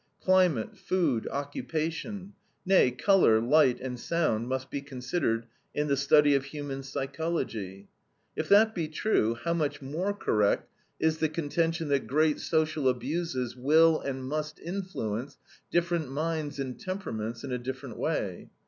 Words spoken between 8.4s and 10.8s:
that be true, how much more correct